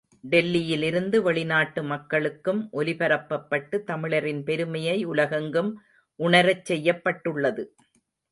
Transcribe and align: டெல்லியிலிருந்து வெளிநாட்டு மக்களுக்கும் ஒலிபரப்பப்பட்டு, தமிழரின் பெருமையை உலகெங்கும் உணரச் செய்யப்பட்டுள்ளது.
டெல்லியிலிருந்து 0.23 1.21
வெளிநாட்டு 1.21 1.83
மக்களுக்கும் 1.83 2.69
ஒலிபரப்பப்பட்டு, 2.73 3.83
தமிழரின் 3.83 4.43
பெருமையை 4.43 5.05
உலகெங்கும் 5.05 5.71
உணரச் 6.19 6.65
செய்யப்பட்டுள்ளது. 6.65 7.65